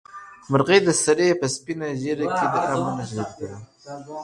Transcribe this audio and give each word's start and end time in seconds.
مرغۍ 0.51 0.79
د 0.83 0.89
سړي 1.03 1.27
په 1.39 1.45
سپینه 1.55 1.87
ږیره 2.01 2.27
کې 2.37 2.45
د 2.53 2.55
امن 2.71 2.85
نښه 2.97 3.13
لیدلې 3.17 3.45
وه. 3.51 3.57